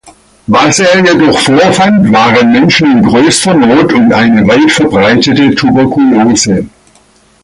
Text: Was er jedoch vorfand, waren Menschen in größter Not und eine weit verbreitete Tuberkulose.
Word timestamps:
Was 0.47 0.79
er 0.79 1.05
jedoch 1.05 1.37
vorfand, 1.37 2.11
waren 2.11 2.51
Menschen 2.53 2.91
in 2.91 3.03
größter 3.03 3.53
Not 3.53 3.93
und 3.93 4.11
eine 4.11 4.47
weit 4.47 4.71
verbreitete 4.71 5.53
Tuberkulose. 5.53 6.65